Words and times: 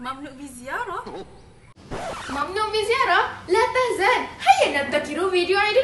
ممنوع 0.00 0.30
بزيارة. 0.32 1.04
ممنوع 2.30 2.68
بزيارة؟ 2.68 3.20
لا 3.48 3.60
تهزن 3.74 4.26
هيا 4.46 4.82
نبتكر 4.82 5.30
فيديو 5.30 5.58
عيد 5.58 5.76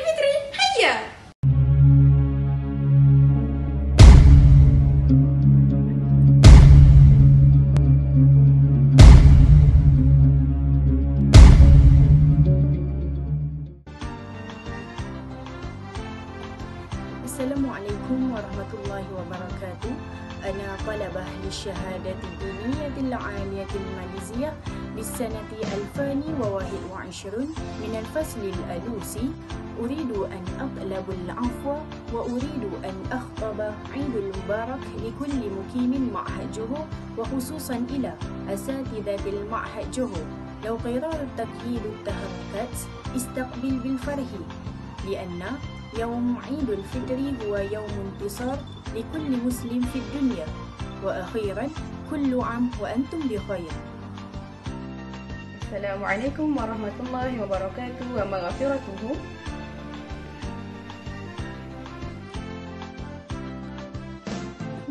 السلام 17.66 17.82
عليكم 17.82 18.20
ورحمة 18.30 18.70
الله 18.78 19.04
وبركاته. 19.18 19.92
أنا 20.46 20.68
طلبة 20.86 21.24
للشهادة 21.44 22.14
الدينية 22.22 22.94
العالية 23.10 23.66
الماليزية 23.74 24.54
للسنة 24.96 25.50
2021 25.50 27.50
من 27.82 27.92
الفصل 27.98 28.42
الألوسي. 28.54 29.26
أريد 29.82 30.10
أن 30.14 30.44
أطلب 30.62 31.06
العفو 31.10 31.74
وأريد 32.14 32.64
أن 32.86 32.96
أخطب 33.10 33.58
عيد 33.94 34.14
المبارك 34.14 34.82
لكل 35.02 35.40
مقيم 35.58 35.92
معهد 36.14 36.52
جهو 36.52 36.78
وخصوصا 37.18 37.82
إلى 37.90 38.14
أساتذة 38.48 39.24
المعهد. 39.26 39.90
جهو 39.90 40.22
لو 40.64 40.78
قرار 40.86 41.20
تقييد 41.38 41.82
التحركات 41.82 42.74
استقبل 43.16 43.74
بالفرح 43.78 44.30
لأن 45.10 45.42
يوم 45.98 46.38
عيد 46.46 46.70
الفطر 46.70 47.20
هو 47.46 47.56
يوم 47.56 47.92
انتصار 48.04 48.58
لكل 48.94 49.30
مسلم 49.46 49.80
في 49.92 49.98
الدنيا. 49.98 50.46
وأخيرا 51.04 51.68
كل 52.10 52.40
عام 52.40 52.70
وأنتم 52.80 53.20
بخير. 53.30 53.72
السلام 55.62 56.04
عليكم 56.04 56.56
ورحمة 56.56 56.96
الله 57.06 57.42
وبركاته. 57.42 58.06
ومغفرته. 58.16 59.16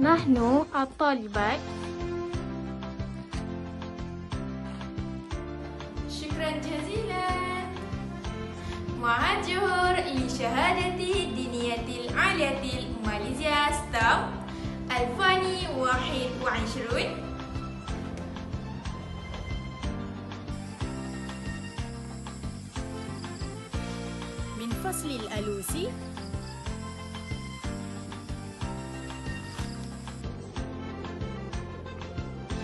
نحن 0.01 0.65
الطالبات 0.75 1.59
شكرا 6.09 6.51
جزيلا. 6.51 7.44
معهد 9.05 9.47
جوهر 9.47 9.95
لشهادة 9.99 10.87
الدينية 10.87 12.09
العالية 12.09 12.79
الماليزيا 12.79 13.71
ستام 13.71 14.31
2021 14.91 17.03
من 24.59 24.69
فصل 24.69 25.09
الألوسي. 25.09 25.87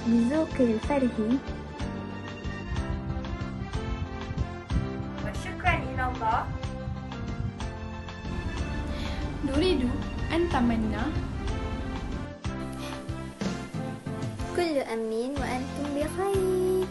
بذوق 0.07 0.55
الفرح 0.59 1.11
نريد 9.51 9.89
أن 10.33 10.41
نتمنى 10.45 11.03
كل 14.55 14.77
أمين 14.93 15.31
وأنتم 15.31 15.85
بخير 15.95 16.85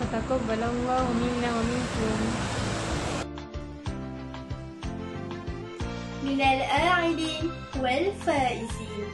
وتقبل 0.00 0.62
الله 0.62 1.04
منا 1.12 1.50
ومنكم 1.58 2.18
من 6.24 6.40
الآعدين 6.40 7.50
والفائزين 7.80 9.04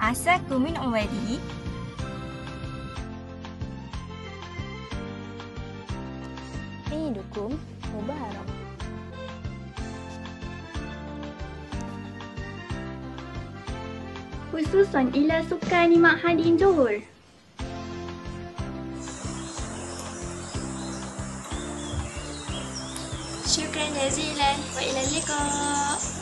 عساكم 0.00 0.62
من 0.62 0.76
عمري 7.03 7.03
عيدكم 7.05 7.57
مبارك 7.95 8.45
خصوصا 14.53 15.01
إلى 15.01 15.43
سكان 15.49 16.01
معهد 16.01 16.57
جوهر 16.57 17.01
شكرا 23.47 23.85
جزيلا 24.05 24.51
وإلى 24.75 25.01
اللقاء 25.07 26.12